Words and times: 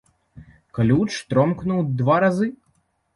Ключ 0.77 1.17
тромкнуў 1.33 1.83
два 1.99 2.15
разы. 2.25 2.49